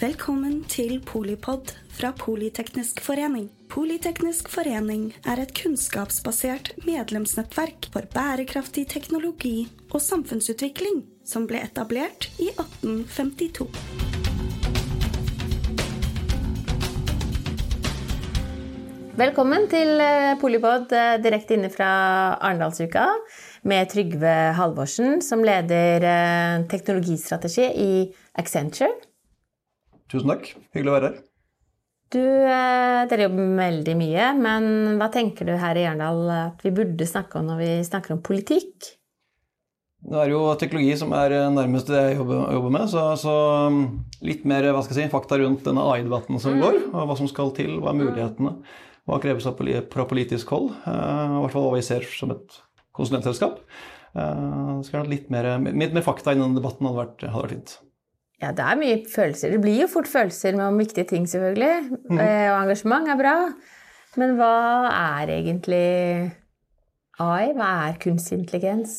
[0.00, 3.50] Velkommen til Polipod fra Politeknisk forening.
[3.68, 12.48] Politeknisk forening er et kunnskapsbasert medlemsnettverk for bærekraftig teknologi og samfunnsutvikling som ble etablert i
[12.48, 13.68] 1852.
[19.20, 21.90] Velkommen til eh, Polipod eh, direkte inne fra
[22.40, 23.04] Arendalsuka
[23.68, 27.92] med Trygve Halvorsen, som leder eh, teknologistrategi i
[28.40, 29.09] Accenture.
[30.10, 30.52] Tusen takk.
[30.74, 31.18] Hyggelig å være her.
[32.10, 32.22] Du,
[33.10, 34.64] dere jobber veldig mye, men
[34.98, 38.24] hva tenker du her i Arendal at vi burde snakke om når vi snakker om
[38.26, 38.96] politikk?
[40.00, 42.86] Det er jo teknologi som er nærmest det jeg jobber, jobber med.
[42.90, 43.34] Så, så,
[43.68, 43.82] um,
[44.24, 46.78] litt mer hva skal jeg si, fakta rundt denne AI-debatten som går.
[46.88, 48.54] og Hva som skal til, hva er mulighetene.
[49.06, 49.46] Hva kreves
[49.92, 50.72] fra politisk hold?
[50.88, 52.58] I hvert fall hva vi ser som et
[52.96, 53.60] konsulentselskap.
[54.16, 57.76] Uh, skal litt mer, litt mer fakta i denne debatten hadde vært, hadde vært fint.
[58.40, 59.52] Ja, det er mye følelser.
[59.52, 61.74] Det blir jo fort følelser med om viktige ting, selvfølgelig.
[62.08, 62.18] Mm.
[62.20, 63.36] Og engasjement er bra.
[64.18, 64.54] Men hva
[64.90, 65.84] er egentlig
[67.20, 67.52] AI?
[67.54, 68.96] Hva er kunstig intelligens?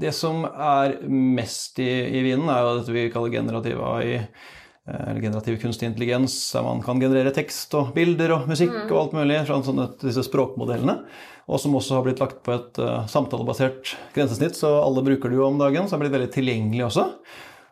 [0.00, 4.24] Det som er mest i, i vinden, er jo dette vi kaller generativ AI.
[4.84, 8.90] Eller generativ kunstig intelligens, der man kan generere tekst og bilder og musikk mm.
[8.90, 10.98] og alt mulig fra sånne, disse språkmodellene.
[11.48, 15.40] Og som også har blitt lagt på et uh, samtalebasert grensesnitt, så alle bruker det
[15.40, 15.84] jo om dagen.
[15.84, 17.06] Så det har blitt veldig tilgjengelig også.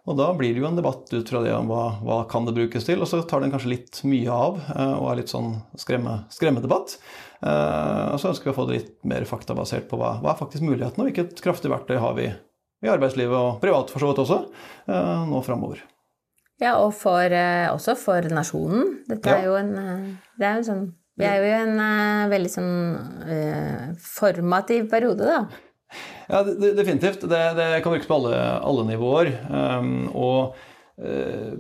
[0.02, 2.56] Og da blir det jo en debatt ut fra det om hva, hva kan det
[2.56, 5.52] brukes til, og så tar den kanskje litt mye av eh, og er litt sånn
[5.78, 6.96] skremme, skremmedebatt.
[7.46, 10.40] Eh, og så ønsker vi å få det litt mer faktabasert på hva, hva er
[10.40, 12.26] faktisk mulighetene, og hvilket kraftig verktøy har vi
[12.82, 14.40] i arbeidslivet og privat for så vidt også
[14.90, 15.86] eh, nå framover.
[16.62, 17.38] Ja, og for,
[17.74, 18.98] også for nasjonen.
[19.06, 19.38] Dette ja.
[19.38, 19.72] er jo en,
[20.38, 20.84] det er jo sånn
[21.18, 21.80] Vi er jo i en
[22.30, 25.62] veldig sånn formativ periode, da.
[26.28, 27.20] Ja, definitivt.
[27.20, 29.32] Det, det kan brukes på alle, alle nivåer.
[29.50, 30.54] Um, og
[31.02, 31.52] uh,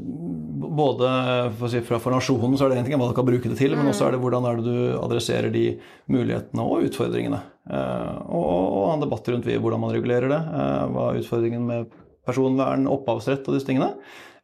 [0.82, 1.10] både
[1.58, 3.76] for, si, for, nasjonen så er det en ting hva du kan bruke det til,
[3.76, 5.66] men også er det hvordan er det du adresserer de
[6.12, 7.42] mulighetene og utfordringene.
[7.68, 8.50] Uh, og,
[8.80, 10.42] og en debatt rundt hvordan man regulerer det.
[10.48, 13.94] Uh, hva er utfordringen med personvern, opphavsrett og disse tingene.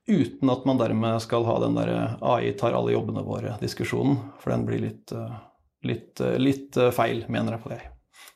[0.09, 1.93] Uten at man dermed skal ha den der
[2.25, 4.16] AI tar alle jobbene våre-diskusjonen.
[4.41, 5.12] For den blir litt,
[5.84, 7.82] litt, litt feil, mener jeg på det.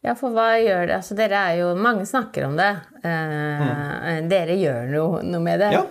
[0.02, 0.98] Ja, for hva gjør det?
[0.98, 2.70] Altså, dere er jo Mange snakker om det.
[3.06, 4.30] Eh, mm.
[4.30, 5.70] Dere gjør noe, noe, med det?
[5.76, 5.84] Ja.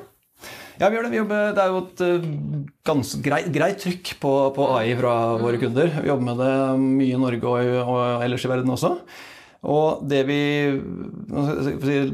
[0.82, 0.90] ja.
[0.90, 1.14] vi gjør det.
[1.14, 2.30] Vi jobber, det er jo et uh,
[2.92, 5.94] ganske greit, greit trykk på, på, AI fra våre kunder.
[6.02, 8.96] Vi jobber med det mye i Norge og, og ellers i verden også.
[9.62, 10.42] Og det vi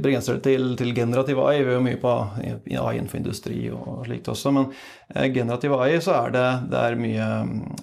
[0.03, 2.11] begrenser det til, til generativ AI, vi er jo mye på
[2.43, 4.65] AI innenfor industri og slikt også, men
[5.13, 7.27] eh, generativ AI så er det, det er mye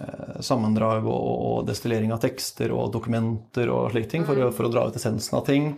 [0.05, 4.53] eh, sammendrag og, og, destillering av tekster og dokumenter og slike ting for, mm.
[4.53, 5.73] for å dra ut essensen av ting.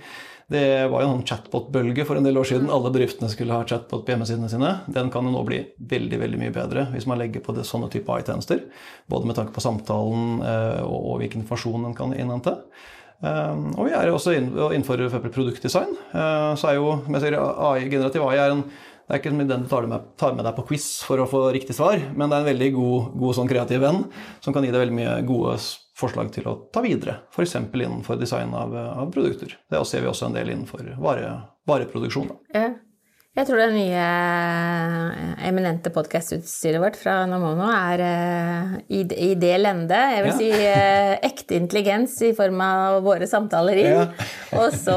[0.50, 2.68] Det var jo en sånn chatbot-bølge for en del år siden.
[2.70, 4.72] Alle bedriftene skulle ha chatbot på hjemmesidene sine.
[4.94, 7.90] Den kan jo nå bli veldig veldig mye bedre hvis man legger på det, sånne
[7.90, 8.66] type AI-tjenester.
[9.10, 12.58] Både med tanke på samtalen eh, og, og hvilken informasjon den kan innhente.
[13.24, 15.00] Ehm, og vi er også innenfor
[15.30, 15.94] produktdesign.
[16.12, 18.66] Ehm, så er jo AI, generativ AI er en
[19.06, 22.00] det er ikke den du tar med, deg på quiz for å få riktig svar,
[22.18, 24.00] men det er en veldig god, god sånn kreativ venn
[24.42, 25.52] som kan gi deg veldig mye gode
[25.94, 27.20] forslag til å ta videre.
[27.30, 27.54] F.eks.
[27.54, 29.54] innenfor design av, av, produkter.
[29.70, 31.30] Det ser vi også en del innenfor vare,
[31.70, 32.34] vareproduksjon.
[32.50, 32.72] Ja.
[33.36, 39.58] Jeg tror det nye eh, eminente podkastutstyret vårt fra Namono er eh, i, i det
[39.60, 39.98] lende.
[40.14, 40.36] Jeg vil ja.
[40.38, 43.92] si eh, ekte intelligens i form av våre samtaler inn.
[43.92, 44.06] Ja.
[44.62, 44.96] og så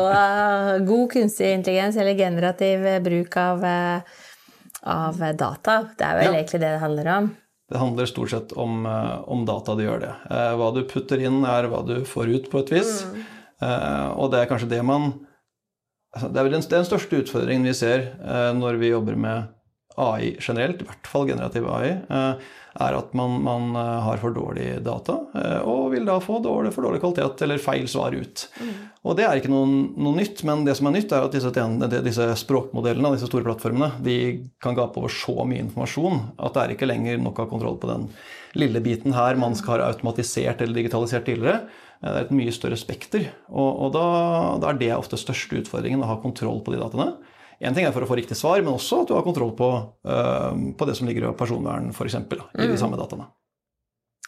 [0.87, 3.67] god kunstig intelligens eller generativ bruk av,
[4.87, 5.81] av data.
[5.99, 6.35] Det er vel ja.
[6.39, 7.31] egentlig det det handler om.
[7.69, 8.85] Det handler stort sett om,
[9.27, 10.15] om data det gjør det.
[10.57, 13.01] Hva du putter inn, er hva du får ut, på et vis.
[13.03, 13.19] Mm.
[14.15, 15.11] Og det er kanskje det man
[16.17, 19.55] det er vel den, den, største utfordringen vi ser eh, når vi jobber med
[19.99, 22.47] AI generelt, i hvert fall generativ AI, eh,
[22.79, 25.17] er at man, man, eh, har for dårlig data
[25.67, 28.45] og vil da få dårlig, for dårlig kvalitet eller feil svar ut.
[28.61, 28.71] Mm.
[29.05, 29.67] Og det er ikke noe,
[29.99, 31.51] noe, nytt, men det som er nytt, er at disse,
[32.07, 34.17] disse språkmodellene, disse store plattformene, de
[34.63, 37.91] kan gape over så mye informasjon at det er ikke lenger nok av kontroll på
[37.91, 38.09] den
[38.57, 41.67] lille biten her man skal ha automatisert eller digitalisert tidligere.
[41.99, 43.27] Det er et mye større spekter.
[43.51, 44.05] Og, og da,
[44.61, 47.11] da, er det ofte største utfordringen, å ha kontroll på de dataene.
[47.59, 49.67] Én ting er for å få riktig svar, men også at du har kontroll på,
[50.07, 52.15] uh, på det som ligger i personvern, f.eks.
[52.15, 52.79] i de mm.
[52.79, 53.27] samme dataene.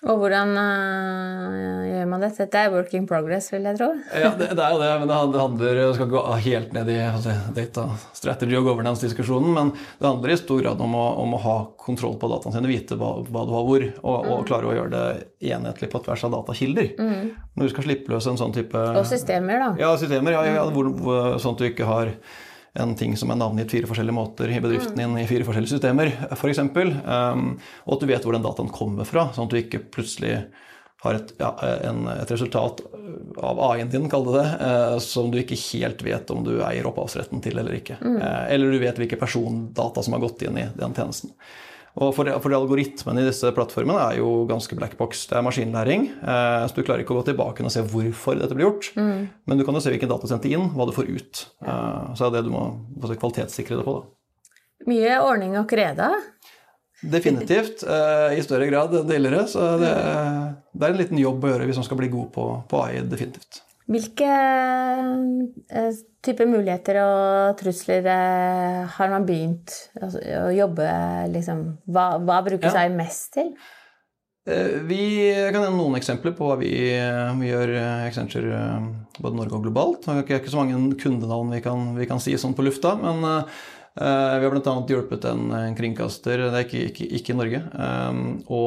[0.02, 2.32] Og hvordan uh, gjør man det?
[2.40, 3.90] Dette er work in progress, vil jeg tro.
[4.18, 6.96] ja, det, det, er jo det, men det handler Jeg skal gå helt ned i
[7.06, 7.86] altså, data
[8.18, 11.56] strategy og governance-diskusjonen, men det handler i stor grad om å, om å ha
[11.86, 14.32] kontroll på dataene sine, vite hva, hva du har hvor, og, mm.
[14.34, 16.94] og, klare å gjøre det enhetlig på tvers av datakilder.
[16.98, 17.28] Mm.
[17.54, 19.74] Når du skal slippe løs en sånn type Og systemer, da.
[19.86, 22.16] Ja, systemer, ja, ja, hvor, hvor, sånn at du ikke har
[22.80, 26.12] en ting som er navngitt fire forskjellige måter i bedriften din i fire forskjellige systemer,
[26.32, 26.62] f.eks.
[26.64, 27.48] Um,
[27.86, 30.38] og at du vet hvor den dataen kommer fra, sånn at du ikke plutselig
[31.02, 31.50] har et, ja,
[31.90, 32.80] en, et resultat
[33.42, 36.88] av AI-en din, kall det det, uh, som du ikke helt vet om du eier
[36.88, 38.00] opphavsretten til eller ikke.
[38.00, 38.22] Mm.
[38.22, 41.36] Uh, eller du vet hvilke persondata som har gått inn i den tjenesten.
[42.00, 45.26] Og for, for algoritmene i disse plattformene er jo ganske black box.
[45.28, 46.08] Det er maskinlæring.
[46.24, 48.92] Eh, så du klarer ikke å gå tilbake og se hvorfor dette blir gjort.
[48.96, 49.26] Mm.
[49.50, 51.44] Men du kan jo se hvilken data du sendte inn, hva du får ut.
[51.66, 52.64] Eh, så er det du må
[53.12, 53.98] kvalitetssikre det på.
[54.00, 54.56] da.
[54.88, 56.14] Mye ordning og kreda.
[57.02, 57.84] Definitivt.
[57.84, 59.44] Eh, I større grad enn tidligere.
[59.52, 59.92] Så det,
[60.72, 63.04] det, er en liten jobb å gjøre hvis man skal bli god på, på AI.
[63.12, 63.66] Definitivt.
[63.92, 64.32] Hvilke
[65.68, 70.86] type typer muligheter og trusler eh, har man begynt altså, å jobbe
[71.34, 72.76] liksom, hva, hva bruker ja.
[72.76, 73.50] seg mest til?
[74.46, 75.02] Vi
[75.54, 76.72] kan nevne noen eksempler på hva vi,
[77.42, 77.74] vi gjør
[78.08, 78.62] Accenture
[79.18, 80.06] både Norge og globalt.
[80.06, 83.26] Det er ikke så mange kundenavn vi kan, vi kan si sånn på lufta, men
[83.26, 84.74] Eh, vi har bl.a.
[84.88, 87.60] hjulpet en, en, kringkaster, det er ikke, ikke, ikke i Norge,
[88.48, 88.62] å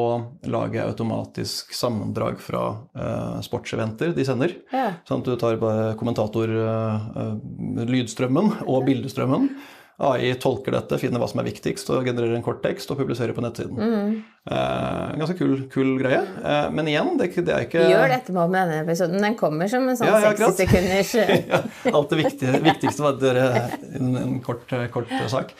[0.53, 4.53] lage automatisk sammendrag fra uh, sportseventer de sender.
[4.75, 4.91] Ja.
[5.09, 6.53] Sånn at du tar bare kommentator
[7.89, 9.49] lydstrømmen og bildestrømmen.
[10.03, 13.31] AI tolker dette, finner hva som er viktigst, og genererer en kort tekst og publiserer
[13.37, 13.79] på nettsiden.
[13.79, 14.17] Mm.
[14.51, 16.19] Eh, ganske kul, kul greie.
[16.19, 19.23] Eh, men igjen, det, det, er ikke gjør dette med denne episoden.
[19.23, 21.15] Den kommer som en sånn ja, ja, 60 sekunders
[21.53, 21.63] ja,
[21.93, 23.49] Alt det viktige, viktigste var at dere,
[23.95, 25.55] en, en kort, kort sak.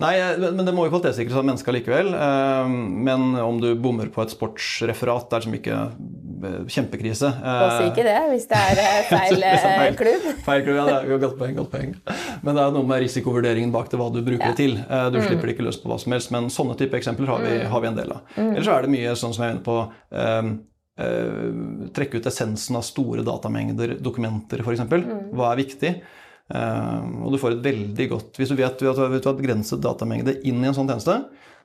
[0.00, 2.12] Nei, men det må jo kvalitetssikres av mennesker likevel.
[2.16, 2.70] Eh,
[3.08, 7.28] men om du bommer på et sportsreferat, det er som ikke eh, kjempekrise.
[7.28, 10.26] Også ikke det hvis det er eh, feil, feil klubb.
[10.48, 10.86] Feil klubb, ja.
[10.88, 11.94] Det er jo godt poeng, godt poeng.
[12.42, 14.54] Men det er noe med risikovurderingen bak det, hva du bruker ja.
[14.54, 14.78] det til.
[14.80, 15.26] Du mm.
[15.28, 17.68] slipper det ikke løs på hva som helst, men sånne type eksempler har vi, mm.
[17.74, 18.24] har vi en del av.
[18.38, 18.50] Mm.
[18.54, 20.54] Ellers er det mye sånn som jeg er inne på um,
[21.02, 24.86] uh, Trekke ut essensen av store datamengder, dokumenter f.eks.
[24.88, 25.30] Mm.
[25.36, 25.94] Hva er viktig?
[26.52, 30.34] Uh, og du får et veldig godt Hvis du vet at du har begrenset datamengde
[30.44, 31.14] inn i en sånn tjeneste,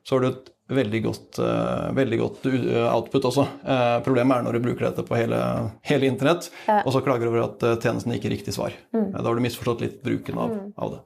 [0.06, 2.48] så har du et veldig godt, uh, veldig godt
[2.94, 3.48] output også.
[3.66, 5.40] Uh, problemet er når du bruker dette på hele,
[5.88, 6.82] hele internett, ja.
[6.84, 8.76] og så klager du over at tjenesten gir riktig svar.
[8.96, 9.12] Mm.
[9.16, 10.74] da har du misforstått litt bruken av, mm.
[10.78, 11.04] av det.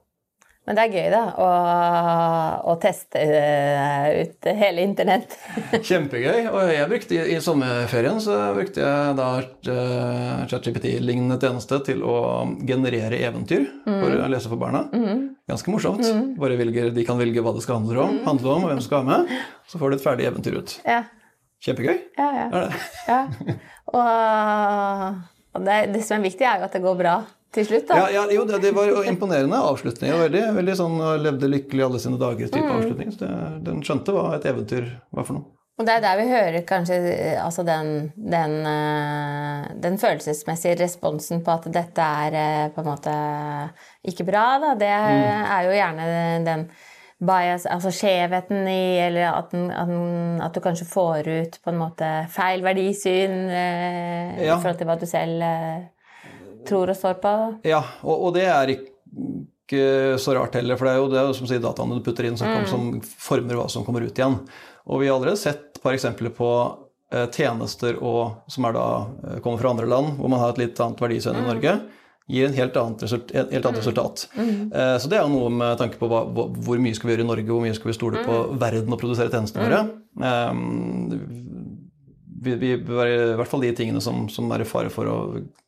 [0.61, 1.45] Men det er gøy, da, å,
[2.69, 5.33] å teste eh, ut hele internett.
[5.87, 6.51] Kjempegøy.
[6.51, 12.19] Og jeg brukte i, i sommerferien så brukte jeg da uh, ChatGPT-lignende tjeneste til å
[12.61, 13.89] generere eventyr mm.
[13.89, 14.83] for å lese for barna.
[14.93, 15.25] Mm.
[15.49, 16.05] Ganske morsomt.
[16.05, 16.29] Mm.
[16.37, 18.23] Bare velger, De kan velge hva det skal handle om, mm.
[18.29, 19.35] handle om, og hvem som skal være med.
[19.73, 20.77] Så får du et ferdig eventyr ut.
[20.85, 21.01] Ja.
[21.65, 21.97] Kjempegøy.
[22.21, 22.47] Ja, ja.
[22.47, 22.87] Er det?
[23.09, 23.21] ja.
[23.91, 25.21] Og,
[25.57, 27.17] og det, det som er viktig, er jo at det går bra
[27.55, 28.01] til slutt, da.
[28.03, 30.13] Ja, ja jo, det, det, var imponerende avslutning.
[30.25, 32.75] Veldig, veldig sånn levde lykkelig alle sine dager type mm.
[32.77, 33.15] avslutning.
[33.15, 33.33] Så det,
[33.67, 35.49] den skjønte hva et eventyr var for noe.
[35.79, 36.95] Og det er der vi hører kanskje
[37.41, 43.13] altså den, den, eh, den, følelsesmessige responsen på at dette er eh, på en måte
[44.05, 44.73] ikke bra, da.
[44.77, 45.45] Det er, mm.
[45.55, 46.09] er jo gjerne
[46.45, 46.65] den
[47.21, 49.71] bias, altså skjevheten i Eller at, den,
[50.41, 54.53] at, du kanskje får ut på en måte feil verdisyn eh, ja.
[54.55, 55.81] i forhold til hva du selv eh,
[56.67, 57.33] tror og står på.
[57.67, 61.49] Ja, og, og, det er ikke så rart heller, for det er jo det som
[61.49, 62.67] sier dataene du putter inn, som, mm.
[62.69, 64.37] som, former hva som kommer ut igjen.
[64.91, 66.51] Og vi har allerede sett et par eksempler på
[67.13, 68.85] eh, tjenester og, som da,
[69.23, 71.41] eh, kommer fra andre land, hvor man har et litt annet verdisyn mm.
[71.41, 71.79] i Norge
[72.31, 73.79] gir en helt annet, result, helt annet mm.
[73.79, 74.29] resultat.
[74.35, 74.71] Mm.
[74.71, 77.25] Eh, så det er jo noe med tanke på hva, hvor mye skal vi gjøre
[77.25, 78.61] i Norge, hvor mye skal vi stole på mm.
[78.61, 79.81] verden og produsere tjenestene våre.
[80.21, 81.50] Um,
[82.41, 85.17] vi, vi bør i hvert fall de tingene som, som er i fare for å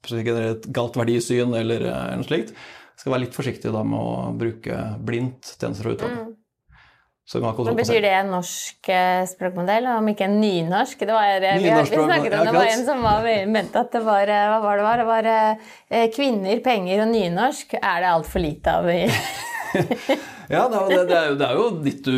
[0.08, 2.56] generere et galt verdisyn eller, eh, eller noe slikt,
[3.00, 6.32] skal være litt forsiktige da med å bruke blindt tjenester fra utlandet.
[6.32, 6.40] Mm.
[7.24, 11.06] Hva betyr det en norsk eh, språkmodell, om ikke en nynorsk?
[11.08, 13.96] Det var, eh, vi, har, vi snakket om det var en som var, mente at
[13.96, 15.00] det var Hva var det var?
[15.00, 15.08] Det
[15.94, 17.78] var kvinner, penger og nynorsk.
[17.80, 19.02] Er det altfor lite av i
[20.54, 22.18] Ja, det, det, er jo, det, er jo, ditt du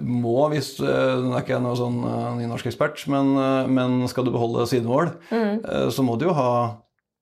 [0.00, 4.00] må, hvis uh, Nå er ikke jeg noen sånn uh, nynorsk ekspert, men, uh, men,
[4.10, 5.90] skal du beholde sidemål, mm.
[5.94, 6.52] så må du jo ha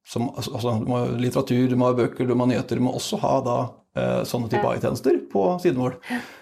[0.09, 2.79] som, altså, du må ha litteratur, du må ha bøker, du må ha nyheter.
[2.81, 3.59] Du må også ha da
[4.25, 5.97] sånne type AI-tjenester på sidemål.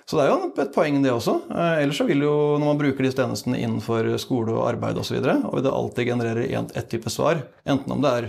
[0.06, 1.34] Så det er jo et poeng, det også.
[1.80, 5.08] ellers så vil jo, når man bruker disse tjenestene innenfor skole og arbeid osv., og,
[5.08, 8.28] så videre, og det alltid genererer ett type svar, enten om det er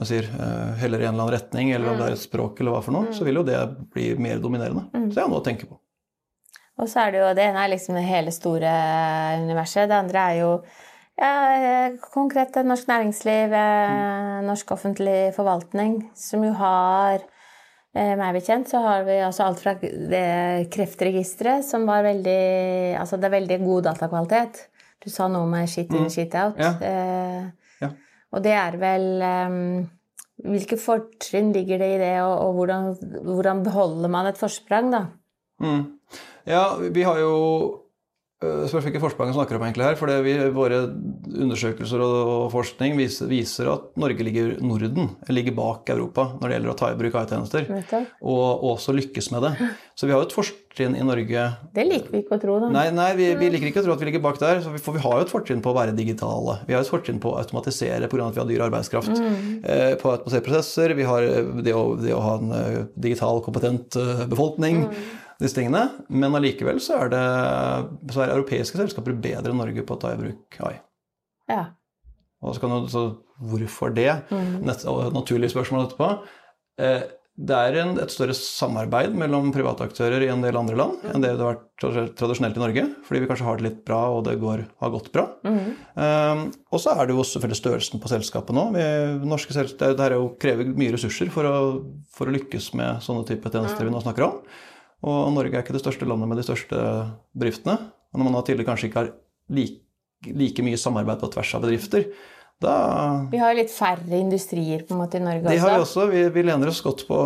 [0.00, 2.76] sier, uh, heller i en eller annen retning, eller om det er et språk, eller
[2.76, 3.58] hva for noe, så vil jo det
[3.92, 4.86] bli mer dominerende.
[4.94, 5.10] Mm.
[5.10, 5.76] Så det er noe å tenke på.
[6.80, 8.72] Og så er det jo Det ene er liksom det hele store
[9.42, 9.90] universet.
[9.90, 10.52] Det andre er jo
[11.20, 14.46] ja, konkret norsk næringsliv, mm.
[14.48, 17.20] norsk offentlig forvaltning, som jo har
[17.94, 23.20] eh, meg bekjent så har vi altså alt fra det kreftregisteret, som var veldig Altså
[23.20, 24.68] det er veldig god datakvalitet.
[25.02, 26.14] Du sa noe med shit in, mm.
[26.14, 26.58] shit out.
[26.58, 26.72] Ja.
[26.80, 27.50] Eh,
[28.32, 29.82] og det er vel um,
[30.42, 32.86] hvilke fortrinn ligger det i det, og, og hvordan,
[33.28, 35.02] hvordan, beholder man et forsprang, da?
[35.62, 35.82] Mm.
[36.48, 37.32] Ja, vi har jo
[38.42, 39.96] Eh, Spørs hvilke vi snakker om egentlig her.
[39.96, 40.82] for vi, Våre
[41.44, 46.72] undersøkelser og, forskning viser, viser, at Norge ligger Norden, ligger bak Europa når det gjelder
[46.72, 47.70] å ta i bruk AI-tjenester.
[48.20, 49.52] Og også lykkes med det.
[49.94, 51.44] Så vi har jo et fortrinn i Norge
[51.74, 52.70] Det liker vi ikke å tro, da.
[52.72, 54.62] Nei, nei vi, vi, liker ikke å tro at vi ligger bak der.
[54.82, 56.58] For vi har jo et fortrinn på å være digitale.
[56.66, 58.28] Vi har et fortrinn på å automatisere pga.
[58.28, 59.14] at vi har dyr arbeidskraft.
[59.14, 59.58] Mm.
[59.62, 60.96] Eh, på å automatisere prosesser.
[60.98, 61.28] Vi har
[61.62, 64.00] det å, det å ha en digital, kompetent
[64.32, 64.86] befolkning.
[64.88, 65.84] Mm disse tingene.
[66.08, 67.22] Men allikevel så er, det,
[68.14, 70.76] så er europeiske selskaper bedre enn Norge på å ta i bruk AI.
[71.50, 71.64] Ja.
[72.42, 73.06] Og så kan du, så
[73.42, 74.10] hvorfor det?
[74.30, 74.62] Mm.
[74.66, 76.14] Nett, naturlig spørsmål etterpå.
[76.82, 81.06] Eh, det er en, et større samarbeid mellom private aktører i en del andre land
[81.08, 82.82] enn det det har vært tradisjonelt i Norge.
[83.06, 85.24] Fordi vi kanskje har det litt bra, og det går, har gått bra.
[85.48, 85.70] Mm.
[85.96, 88.66] Um, og så er det jo selvfølgelig størrelsen på selskapet nå.
[88.76, 88.84] Vi,
[89.30, 91.56] norske selskap, det, det krever mye ressurser for å,
[92.12, 94.38] for å, lykkes med sånne type tjenester vi nå snakker om.
[95.02, 96.78] Og Norge er ikke det største landet med de største
[97.34, 97.74] bedriftene.
[98.12, 99.10] Og når man da tidligere kanskje ikke har
[99.50, 99.80] like,
[100.28, 102.06] like mye samarbeid på tvers av bedrifter,
[102.62, 102.74] da
[103.30, 105.52] Vi har jo litt færre industrier på en måte i Norge også.
[105.52, 106.06] Det har vi også.
[106.12, 107.18] Vi, vi lener oss godt på,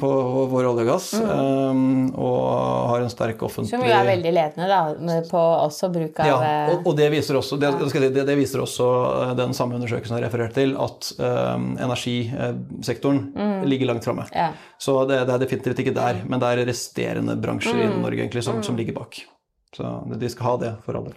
[0.00, 0.10] på
[0.50, 1.08] vår olje og gass.
[1.16, 1.30] Mm.
[1.30, 6.20] Um, og har en sterk offentlig Som jo er veldig ledende da, på også bruk
[6.22, 6.38] av Ja,
[6.74, 10.26] og, og det, viser også, det, det, det, viser også eh, den samme undersøkelsen jeg
[10.26, 13.58] refererte til, at um, energisektoren mm.
[13.70, 14.26] ligger langt framme.
[14.34, 14.50] Ja.
[14.80, 17.84] Så det, er definitivt ikke der, men det er resterende bransjer mm.
[17.86, 19.22] i Norge egentlig som, som ligger bak.
[19.76, 21.12] Så de skal ha det, for alle.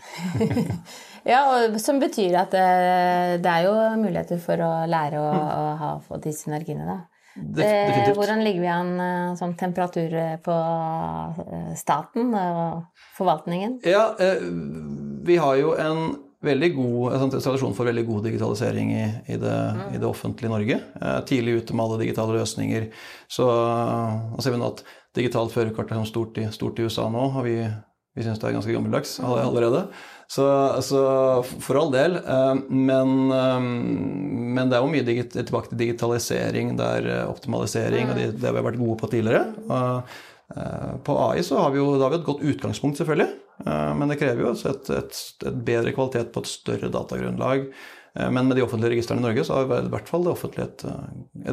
[1.31, 2.67] ja, og som betyr at det,
[3.41, 5.47] det, er jo muligheter for å lære å, mm.
[5.57, 6.99] å ha få de synergiene, da.
[7.33, 10.11] Det, Hvordan ligger vi an eh, sånn temperatur
[10.45, 10.57] på
[11.41, 12.83] eh, staten og
[13.17, 13.79] forvaltningen?
[13.89, 14.43] Ja, eh,
[15.25, 16.03] vi har jo en
[16.45, 19.81] veldig god en tradisjon for veldig god digitalisering i, i, det, mm.
[19.95, 20.77] i det, offentlige Norge.
[21.25, 22.89] Tidlig ute med alle digitale løsninger.
[23.31, 23.47] Så
[24.43, 24.83] ser vi nå at
[25.15, 27.29] digitalt førerkort er stort i, stort i USA nå.
[27.37, 27.55] har vi
[28.13, 29.87] vi syns det er ganske gammeldags allerede.
[30.33, 30.45] Så,
[30.81, 30.99] så,
[31.61, 32.15] for all del.
[32.17, 38.11] Eh, men, eh, men, det er jo mye tilbake til digitalisering, det er eh, optimalisering,
[38.11, 39.43] og det, det har vi vært gode på tidligere.
[41.03, 43.29] På AI så har vi jo har vi et godt utgangspunkt, selvfølgelig.
[43.65, 47.63] Men det krever jo et, et, et bedre kvalitet på et større datagrunnlag.
[48.19, 50.83] Men med de offentlige registrene i Norge så har i hvert fall det offentlige et,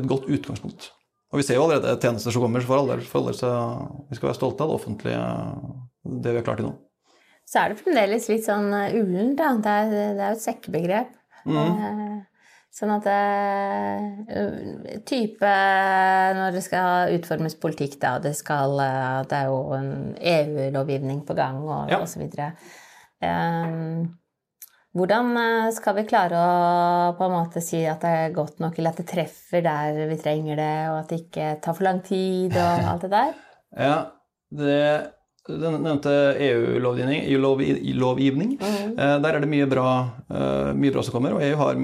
[0.03, 0.91] et godt utgangspunkt.
[1.31, 3.55] Og vi ser jo allerede tjenester som kommer, for for all del så
[4.11, 5.23] vi skal være stolte av det offentlige
[6.23, 6.75] det vi har klart til nå.
[7.51, 9.55] Så er det fremdeles litt sånn eh, ullent, da.
[9.59, 11.17] Det er, det er jo et sekkebegrep.
[11.51, 12.21] Mm.
[12.71, 15.49] Sånn at det, type
[16.37, 18.77] Når det skal utformes politikk, da, det, skal,
[19.27, 21.99] det er jo en EU-lovgivning på gang og, ja.
[21.99, 22.53] og så videre.
[23.21, 24.07] Um,
[24.97, 25.35] hvordan
[25.75, 29.03] skal vi klare å på en måte si at det er godt nok, eller at
[29.03, 32.87] det treffer der vi trenger det, og at det ikke tar for lang tid og
[32.93, 33.33] alt det der?
[33.79, 33.97] Ja,
[34.51, 34.81] det
[35.61, 36.13] den nevnte
[36.47, 37.25] EU-lovgivning.
[37.33, 37.41] EU
[37.99, 38.55] lovgivning.
[38.61, 38.95] Mm.
[38.97, 39.89] Der er det mye bra,
[40.31, 41.81] eh, mye bra, som kommer, og EU har,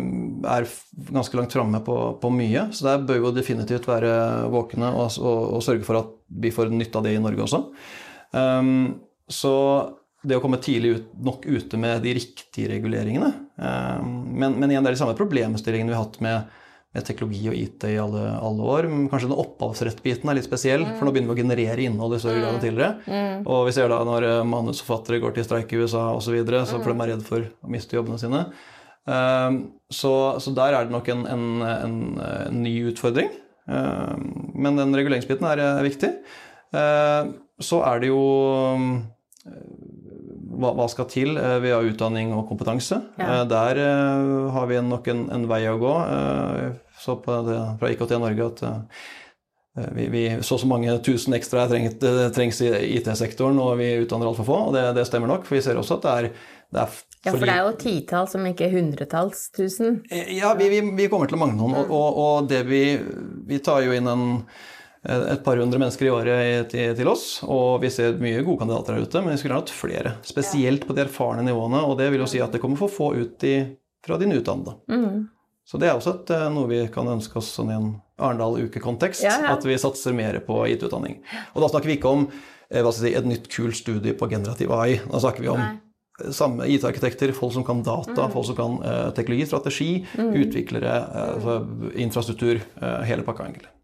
[0.56, 0.68] er
[1.11, 2.68] ganske langt framme på, på, mye.
[2.76, 4.14] Så der bør vi definitivt være
[4.52, 7.62] våkne og, og, og, sørge for at vi får nytte av det i Norge også.
[8.37, 8.73] Um,
[9.30, 9.54] så
[10.26, 14.82] det å komme tidlig ut, nok ute med de riktige reguleringene um, men, men igjen,
[14.82, 16.56] det er de samme problemstillingene vi har hatt med
[17.05, 18.88] teknologi og IT i alle, alle år.
[18.91, 20.95] Men kanskje den opphavsrettbiten er litt spesiell, mm.
[20.97, 22.65] for nå begynner vi å generere innhold i større grad enn mm.
[22.65, 22.93] tidligere.
[23.07, 23.43] Mm.
[23.53, 26.62] Og vi ser da når eh, manusforfattere går til streik i USA osv., så videre,
[26.69, 26.85] så mm.
[26.85, 28.45] for de er redd for å miste jobbene sine.
[29.07, 29.59] Um,
[29.93, 30.12] så,
[30.43, 33.29] så, der er det nok en, en, en, en ny utfordring.
[33.67, 36.11] Men den reguleringsbiten er, er viktig.
[37.67, 38.21] Så er det jo
[40.57, 43.00] hva, hva, skal til Vi via utdanning og kompetanse?
[43.19, 43.41] Ja.
[43.49, 43.81] Der
[44.55, 45.95] har vi nok en, vei å gå
[46.99, 49.07] så på det, fra IKT Norge at uh,
[49.93, 54.31] vi, vi, så så mange tusen ekstra trengt, uh, trengs i IT-sektoren, og vi utdanner
[54.31, 54.61] altfor få.
[54.69, 56.31] Og det, det, stemmer nok, for vi ser også at det er,
[56.73, 60.00] det er ja, for det er jo titalls, om ikke hundretalls tusen?
[60.11, 61.75] Eh, ja, vi, vi, vi kommer til å mangle noen.
[61.83, 62.83] Og, og, og det vi,
[63.49, 64.26] vi tar jo inn en,
[65.03, 68.97] et par hundre mennesker i året til, til, oss, og vi ser mye gode kandidater
[68.97, 70.17] her ute, men vi skulle hatt flere.
[70.26, 73.12] Spesielt på de erfarne nivåene, og det vil jo si at det kommer for få
[73.19, 73.57] ut i,
[74.07, 74.79] fra de nyutdannede.
[74.93, 75.25] Mm.
[75.66, 77.88] Så det er også et, eh, noe vi kan ønske oss sånn i en
[78.23, 79.25] Arendal-ukekontekst.
[79.26, 79.54] Ja, ja.
[79.56, 81.18] At vi satser mer på IT-utdanning.
[81.54, 82.28] Og da snakker vi ikke om
[82.70, 85.00] eh, si, et nytt, kult studie på generativ AI.
[85.11, 86.30] Da snakker vi om Nei.
[86.32, 88.32] samme IT-arkitekter, folk som kan data, mm.
[88.32, 90.30] folk som kan uh, teknologi, strategi, mm.
[90.46, 90.94] utviklere,
[91.44, 91.58] uh,
[92.00, 93.75] infrastruktur, uh, hele pakka, egentlig.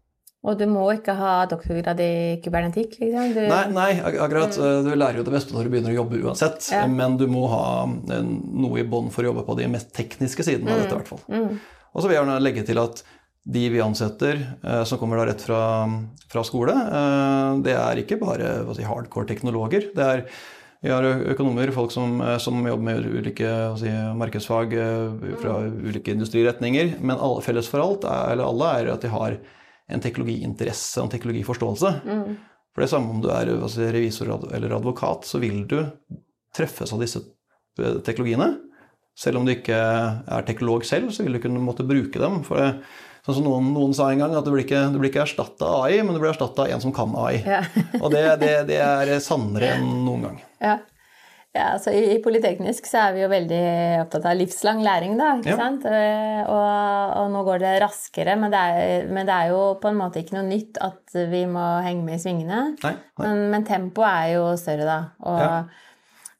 [0.43, 2.97] Og du må ikke ha doktorgrad i kybernetikk?
[2.99, 3.31] liksom?
[3.31, 3.41] Du...
[3.47, 4.57] Nei, nei, akkurat.
[4.59, 4.89] Mm.
[4.89, 6.67] Du lærer jo det beste når du begynner å jobbe uansett.
[6.73, 6.83] Ja.
[6.91, 10.75] Men du må ha noe i bånn for å jobbe på de mest tekniske sidene
[10.75, 10.91] av dette.
[10.91, 11.23] i hvert fall.
[11.31, 11.61] Mm.
[11.93, 13.05] Og så vil jeg gjerne legge til at
[13.43, 15.61] de vi ansetter eh, som kommer da rett fra,
[16.31, 19.89] fra skole, eh, det er ikke bare si, hardcore teknologer.
[19.95, 20.27] Det er
[20.83, 24.75] vi har økonomer, folk som, eh, som jobber med ulike si, markedsfag
[25.39, 26.97] fra ulike industriretninger.
[26.99, 29.37] Men alle, felles for alt, er, eller alle, er at de har
[29.91, 31.93] en teknologiinteresse og en teknologiforståelse.
[32.07, 32.35] Mm.
[32.73, 35.79] For det er samme om du er altså, revisor eller advokat, så vil du
[36.55, 37.21] treffes av disse
[37.77, 38.53] teknologiene.
[39.17, 42.39] Selv om du ikke er teknolog selv, så vil du kunne måtte bruke dem.
[42.47, 42.69] For det,
[43.25, 45.69] sånn som noen, noen, sa en gang, at du blir ikke, du blir ikke erstatta
[45.69, 47.43] av AI, men du blir erstatta av en som kan AI.
[47.45, 47.61] Ja.
[48.01, 50.41] og det, det, det, er sannere enn noen gang.
[50.63, 50.79] Ja.
[51.53, 53.61] Ja altså i, i, Politeknisk så er vi jo veldig
[54.01, 55.35] opptatt av livslang læring, da.
[55.37, 55.59] ikke ja.
[55.59, 55.85] sant?
[55.85, 59.91] Eh, og, og, nå går det raskere, men det, er, men det, er, jo på
[59.91, 62.61] en måte ikke noe nytt at vi må henge med i svingene.
[62.81, 63.25] Nei, nei.
[63.25, 64.99] Men, men tempoet er jo større, da.
[65.29, 65.73] og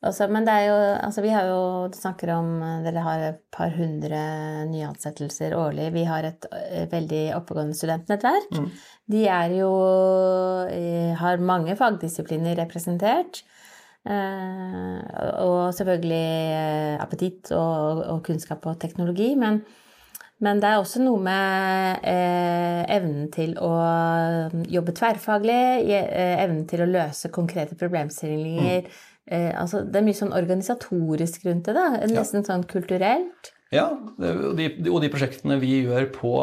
[0.03, 1.59] også, men det er jo Altså, vi har jo
[1.91, 2.49] Du snakker om
[2.83, 4.19] Dere har et par hundre
[4.67, 5.91] nyansettelser årlig.
[5.95, 8.51] Vi har et, et veldig oppegående studentnettverk.
[8.57, 8.69] Mm.
[9.13, 9.71] De er jo
[10.67, 13.43] eh, Har mange fagdisipliner representert.
[14.03, 14.99] Eh,
[15.43, 16.25] og selvfølgelig
[16.57, 19.29] eh, appetitt og, og, kunnskap og teknologi.
[19.39, 19.61] Men,
[20.43, 23.71] men det er også noe med eh, evnen til å
[24.71, 28.85] jobbe tverrfaglig, evnen til å løse konkrete problemstillinger.
[28.87, 31.87] Mm eh, altså, Det er mye sånn organisatorisk rundt det, da.
[32.11, 32.47] Nesten ja.
[32.49, 33.53] sånn kulturelt.
[33.73, 33.87] Ja,
[34.19, 36.33] og de, og de prosjektene vi gjør på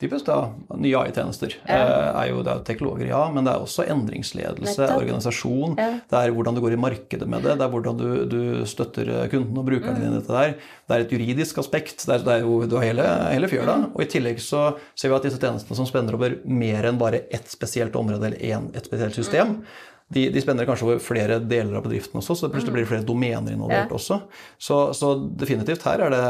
[0.00, 1.54] typisk da, nye AI-tjenester.
[1.64, 1.76] Ja.
[1.76, 5.00] Eh, er jo, det er teknologer, ja, men det er også endringsledelse, Nettopp.
[5.00, 5.76] organisasjon.
[5.80, 5.88] Ja.
[6.10, 9.10] Det er hvordan du går i markedet med det, det er hvordan du, du støtter
[9.32, 10.04] kunden og brukerne mm.
[10.04, 10.20] dine.
[10.20, 10.54] dette der.
[10.86, 12.04] Det er et juridisk aspekt.
[12.04, 13.80] Det er, det er jo du har hele, hele fjøla.
[13.82, 13.90] Mm.
[13.94, 17.24] Og i tillegg så ser vi at disse tjenestene som spenner over mer enn bare
[17.34, 21.38] ett spesielt område eller en, et spesielt system, mm de, de, spenner kanskje over flere
[21.42, 23.96] deler av bedriften også, så plutselig blir det flere domener involvert ja.
[23.98, 24.20] også.
[24.54, 26.20] Så, så, definitivt, her er, det,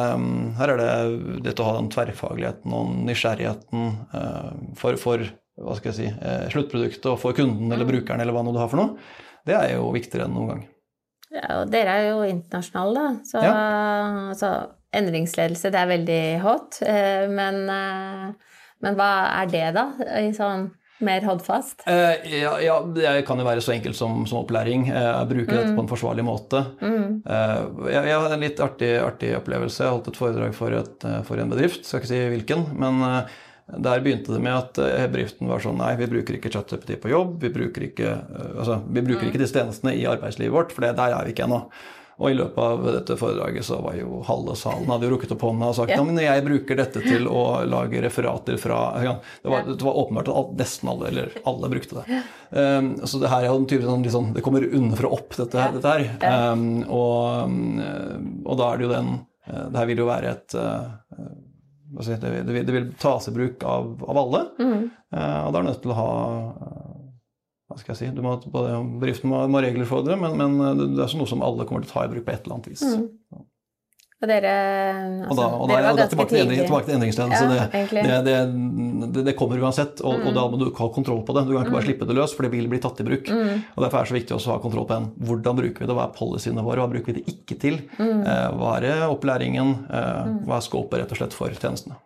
[0.57, 5.27] her er det dette å ha den tverrfagligheten og nysgjerrigheten eh, for, for,
[5.61, 7.93] hva skal jeg si, eh, sluttproduktet og for kunden eller mm.
[7.93, 9.13] brukeren eller hva nå du har for noe,
[9.47, 10.65] det er jo viktigere enn noen gang.
[11.37, 13.29] Ja, og dere er jo internasjonale, da.
[13.29, 13.53] Så ja.
[14.33, 14.55] altså,
[14.97, 16.81] endringsledelse, det er veldig hot.
[16.81, 19.13] Eh, men, men hva
[19.43, 19.91] er det, da?
[20.25, 20.71] I sånn
[21.05, 21.85] mer Hordfast?
[21.89, 24.89] Uh, ja, ja, det kan jo være så enkelt som, som opplæring.
[24.89, 25.57] jeg bruke mm.
[25.57, 26.63] dette på en forsvarlig måte.
[26.81, 27.23] Mm.
[27.27, 29.85] Uh, jeg, jeg hadde en litt artig, artig, opplevelse.
[29.85, 32.65] Jeg holdt et foredrag for, et, eh, for, en bedrift, skal ikke si hvilken.
[32.79, 33.37] Men eh,
[33.87, 37.13] der begynte det med at eh, bedriften var sånn Nei, vi bruker ikke ChatGPT på
[37.13, 37.37] jobb.
[37.43, 38.17] Vi bruker ikke,
[38.55, 39.31] altså, vi bruker mm.
[39.33, 41.65] ikke disse tjenestene i arbeidslivet vårt, for det, der er vi ikke ennå.
[42.17, 45.43] Og i løpet av dette foredraget så var jo halve salen hadde jo rukket opp
[45.45, 46.01] hånda og sagt ja.
[46.07, 50.31] men jeg bruker dette til å lage referater fra ja, det, var, det, var, åpenbart
[50.33, 52.23] at nesten alle, eller alle, brukte det.
[52.57, 55.69] Um, så det her er jo en type sånn, liksom, Det kommer underfra opp, dette,
[55.77, 56.07] dette her.
[56.55, 60.33] Um, og, um, og, da er det jo den uh, Det her vil jo være
[60.33, 60.87] et uh,
[62.01, 64.45] det, vil, det, vil, tas i bruk av, av alle.
[64.57, 64.89] Mm.
[65.13, 66.11] Uh, og da er du nødt til å ha
[67.77, 68.33] hva skal jeg si, må,
[68.97, 71.93] Bedriften må, må regler for det, men, men, det er noe som alle kommer til
[71.93, 72.85] å ta i bruk på et eller annet vis.
[72.89, 73.45] Mm.
[74.17, 74.53] Og dere
[75.29, 77.49] altså, og da, og dere var ganske tilbake, til, tilbake til endringsledelse.
[78.01, 78.37] Ja, det,
[79.13, 80.25] det, det, kommer uansett, og, mm.
[80.31, 81.43] og, da må du ha kontroll på det.
[81.45, 81.89] Du kan ikke bare mm.
[81.91, 83.29] slippe det løs, for det vil bli tatt i bruk.
[83.29, 83.61] Mm.
[83.75, 85.11] Og Derfor er det så viktig å ha kontroll på en.
[85.29, 87.79] Hvordan bruker vi det, hva er policyene våre, hva bruker vi det ikke til?
[88.01, 88.25] Mm.
[88.25, 90.43] Eh, hva er opplæringen, eh, mm.
[90.49, 92.01] hva er scopet rett og slett for tjenestene?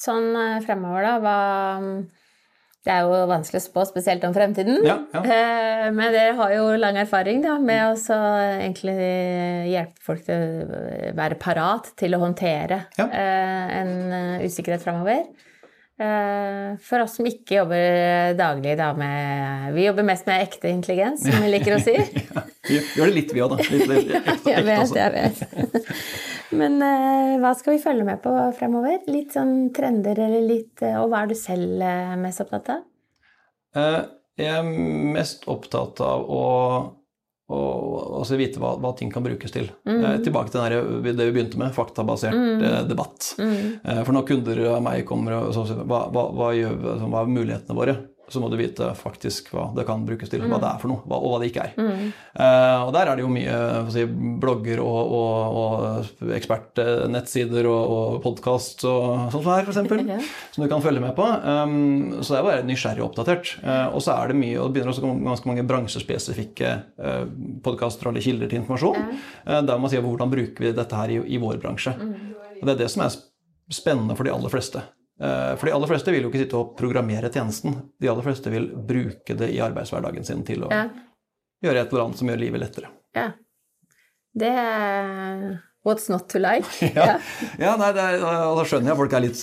[0.00, 1.38] Sånn eh, fremover, da, hva
[2.80, 4.78] det er jo vanskelig å spå, spesielt om fremtiden.
[4.86, 5.20] Ja, ja.
[5.20, 8.16] Eh, men dere har jo lang erfaring da, med å
[8.56, 8.96] egentlig
[9.68, 13.06] hjelpe folk til å være parat til å håndtere ja.
[13.06, 15.28] Eh, en eh, usikkerhet framover.
[16.00, 21.44] For oss som ikke jobber daglig da med Vi jobber mest med ekte intelligens, som
[21.44, 21.92] vi liker å si.
[22.32, 23.66] ja, vi gjør det litt, vi òg, da.
[23.68, 26.29] Litt, litt ekte, ekte, jeg vet, jeg vet.
[26.56, 29.02] Men uh, hva skal vi følge med på fremover?
[29.10, 32.86] Litt sånn trender, eller litt uh, Og hva er du selv uh, mest opptatt av?
[33.70, 34.64] jeg er
[35.14, 36.46] mest opptatt av å,
[37.54, 37.58] å
[38.18, 39.68] altså vite hva, hva, ting kan brukes til.
[39.86, 40.24] Mm.
[40.24, 40.58] tilbake til
[41.06, 42.88] det vi begynte med, faktabasert mm.
[42.90, 43.28] debatt.
[43.38, 44.02] Mm.
[44.02, 47.78] for når kunder av meg kommer og sier hva, hva, hva, gjør, hva er mulighetene
[47.78, 47.94] våre?
[48.32, 50.62] Så må du vite faktisk hva det kan brukes til, hva mm.
[50.62, 51.72] det er for noe, og hva det ikke er.
[51.76, 52.04] Mm.
[52.34, 53.56] Uh, og der er det jo mye
[53.94, 54.04] si,
[54.42, 59.80] blogger og, og, og ekspertnettsider og, og podkast og sånt som her, f.eks.,
[60.12, 60.20] ja.
[60.54, 61.26] som du kan følge med på.
[61.26, 63.54] Um, så det er bare nysgjerrig og oppdatert.
[63.64, 67.24] Uh, og så er det mye, og det begynner også ganske mange bransjespesifikke uh,
[67.64, 69.66] podkaster eller kilder til informasjon, mm.
[69.68, 71.96] der man sier hvordan bruker vi dette her i, i vår bransje.
[71.98, 72.14] Mm.
[72.60, 73.14] Og det er det som er
[73.70, 74.82] spennende for de aller fleste.
[75.20, 77.76] Eh, for de aller fleste vil jo ikke sitte og programmere tjenesten.
[78.00, 80.86] De aller fleste vil bruke det i arbeidshverdagen sin til å ja.
[81.66, 82.92] gjøre et eller annet som gjør livet lettere.
[83.16, 83.32] Ja.
[84.40, 86.68] Det er What's not to like?
[86.94, 87.14] ja,
[87.58, 89.38] ja nei, er, da skjønner jeg folk er litt,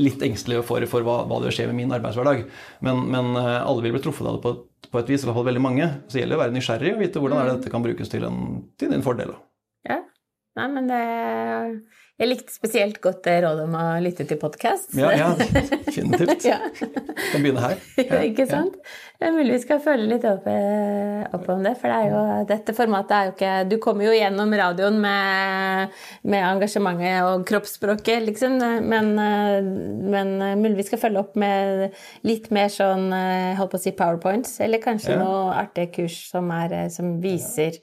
[0.00, 2.46] litt engstelige for, for hva, hva, det skjer med min arbeidshverdag.
[2.84, 4.54] Men, men eh, alle vil bli truffet av det på,
[4.88, 5.90] på et vis, i hvert fall veldig mange.
[6.06, 8.24] Så det gjelder å være nysgjerrig og vite hvordan er det dette kan brukes til,
[8.28, 8.40] en,
[8.80, 9.36] til din fordel.
[9.88, 10.00] Ja,
[10.60, 11.02] nei, men det
[12.14, 14.92] jeg likte spesielt godt det rådet om å lytte til podkast.
[14.94, 15.32] Ja, ja,
[15.88, 16.44] definitivt.
[16.46, 16.60] ja.
[16.78, 17.80] Kan begynne her.
[17.98, 18.76] Ja, ikke sant?
[19.18, 21.72] Det er mulig vi skal følge litt opp, eh, opp, om det.
[21.80, 26.46] For det jo, dette formatet er jo ikke Du kommer jo gjennom radioen med, med
[26.52, 28.60] engasjementet og kroppsspråket, liksom.
[28.86, 29.58] Men, eh,
[30.14, 31.98] men eh, mulig vi skal følge opp med
[32.30, 33.08] litt mer sånn
[33.58, 34.60] holdt på å si powerpoints.
[34.62, 35.22] Eller kanskje ja.
[35.24, 37.80] noe artige kurs som, er, som viser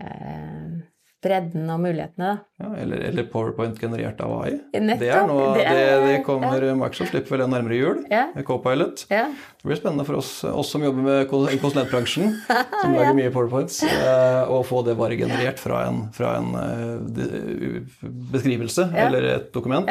[0.00, 0.80] eh,
[1.20, 2.30] bredden og mulighetene.
[2.60, 4.54] Ja, eller, eller, PowerPoint generert av AI.
[4.72, 6.72] Nettopp, det, noe, det, det, det kommer ja.
[6.78, 8.22] Microsoft slipper vel nærmere jul, ja.
[8.46, 9.04] Copilot.
[9.12, 9.26] Ja.
[9.60, 12.34] Det blir spennende for oss, oss som jobber med konsulentbransjen,
[12.80, 18.04] som lager mye PowerPoints, eh, å få det bare generert fra en, fra en uh,
[18.32, 19.88] beskrivelse eller et dokument.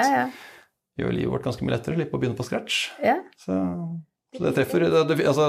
[1.00, 1.96] Gjør livet vårt ganske mye lettere.
[2.00, 2.88] Slippe å begynne på scratch.
[3.40, 3.56] Så
[4.38, 5.48] så det treffer, det, altså,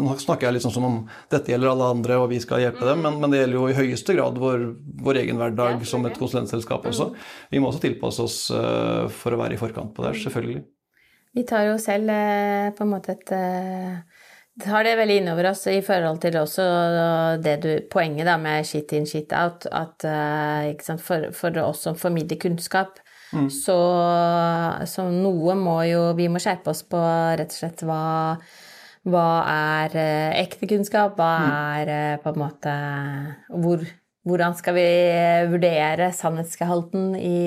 [0.00, 0.94] Nå snakker jeg sånn som om
[1.32, 3.76] dette gjelder alle andre og vi skal hjelpe dem, men, men det gjelder jo i
[3.76, 4.64] høyeste grad vår,
[5.04, 7.10] vår egen hverdag som et konsulentselskap også.
[7.52, 10.62] Vi må også tilpasse oss uh, for å være i forkant på det, selvfølgelig.
[11.36, 14.00] Vi tar jo selv uh, på en måte et uh,
[14.64, 16.66] tar det veldig innover oss i forhold til også
[17.44, 19.68] det du, poenget da med shit in, shit out.
[19.68, 20.08] At,
[21.04, 22.96] for, for oss som formidler kunnskap,
[23.32, 23.48] Mm.
[23.52, 23.78] Så,
[24.88, 28.02] så, noe må jo Vi må skjerpe oss på rett og slett hva,
[29.08, 31.16] hva er eh, ekte kunnskap?
[31.16, 31.54] Hva mm.
[31.78, 32.76] er eh, på en måte
[33.48, 33.86] hvor,
[34.28, 34.88] Hvordan skal vi
[35.50, 37.40] vurdere sannhetsgehalten i,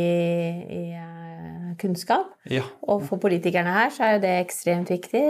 [0.66, 2.34] i eh, kunnskap?
[2.52, 2.66] Ja.
[2.84, 5.24] Og for politikerne her så er jo det ekstremt viktig.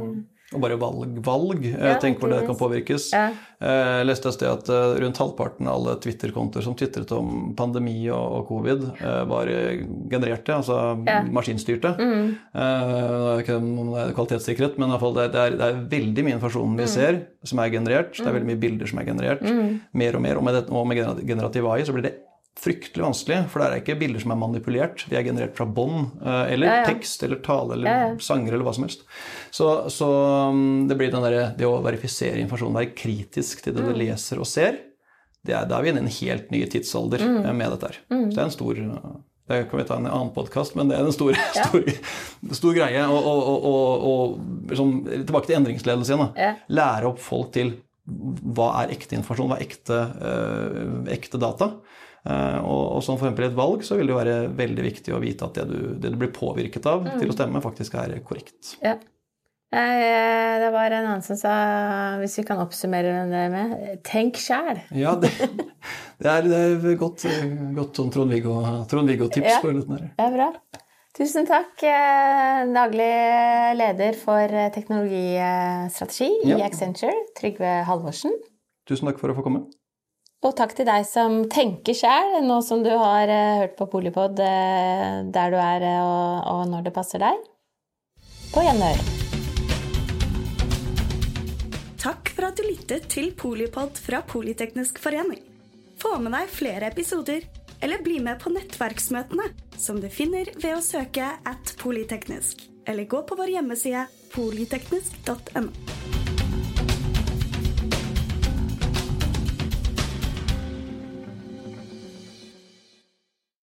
[0.00, 0.24] Mm.
[0.54, 1.64] Og bare valg, valg.
[1.66, 3.08] Ja, tenk hvor det kan påvirkes.
[3.10, 3.32] Ja.
[3.56, 7.48] Jeg eh, leste et sted at eh, rundt halvparten av alle Twitter-kontoer som tvitret om
[7.58, 9.50] pandemi og, covid, eh, var
[10.12, 10.76] genererte, altså
[11.08, 11.18] ja.
[11.34, 11.96] maskinstyrte.
[11.98, 12.28] Mm.
[13.42, 16.86] Ikke om det er kvalitetssikkerhet, men fall det, er, det er veldig mye informasjon vi
[16.86, 16.92] mm.
[16.94, 18.14] ser som er generert.
[18.14, 18.38] Det er mm.
[18.38, 19.42] veldig mye bilder som er generert.
[19.42, 19.74] Mm.
[19.98, 20.38] Mer og mer.
[20.38, 22.14] Og med, det, og med generativ AI så blir det
[22.56, 25.04] fryktelig vanskelig, for det er ikke bilder som er manipulert.
[25.10, 26.88] De er generert fra bånd, eh, eller ja, ja.
[26.88, 29.04] tekst, eller tale, eller ja, sanger, eller hva som helst.
[29.54, 30.08] Så, så
[30.56, 33.90] mm, det blir der, det å verifisere informasjonen, være kritisk til det mm.
[33.92, 34.80] du leser og ser,
[35.46, 37.38] det er, da er vi inne i en helt ny tidsalder mm.
[37.44, 38.02] Eh, med dette her.
[38.10, 38.28] Mm.
[38.28, 38.84] Så det er en stor
[39.46, 41.84] det kan vi ta en annen podkast, men det er en stor, stor,
[42.58, 43.04] stor greie.
[43.06, 46.56] Og, og, og, og liksom, tilbake til endringsledelse igjen.
[46.74, 51.70] Lære opp folk til hva er ekte informasjon, hva er ekte, øh, ekte data.
[52.26, 55.20] Eh, og, og som eksempel i et valg så vil det være veldig viktig å
[55.22, 57.12] vite at det du, det du blir påvirket av mm.
[57.20, 58.72] til å stemme, faktisk er korrekt.
[58.82, 58.96] Ja.
[59.76, 61.52] Eh, det var en annen som sa,
[62.20, 64.80] hvis vi kan oppsummere det med Tenk sjæl!
[64.96, 65.30] Ja, det,
[66.22, 67.28] det, er, det er godt,
[67.76, 68.90] godt sånn Trond-Viggo-tips.
[68.90, 70.50] Trond ja, på det er bra.
[71.16, 73.12] Tusen takk, eh, daglig
[73.78, 78.34] leder for teknologistrategi i Accenture, Trygve Halvorsen.
[78.86, 79.64] Tusen takk for å få komme.
[80.46, 84.38] Og takk til deg som tenker sjæl, nå som du har uh, hørt på Polipod
[84.38, 87.40] uh, der du er og, og, når det passer deg.
[88.52, 89.00] På gjenhør.
[91.98, 95.42] Takk for at du lyttet til Polipod fra Politeknisk forening.
[95.98, 97.42] Få med deg flere episoder,
[97.82, 103.24] eller bli med på nettverksmøtene, som du finner ved å søke at polyteknisk, eller gå
[103.26, 104.06] på vår hjemmeside
[104.36, 106.35] polyteknisk.no.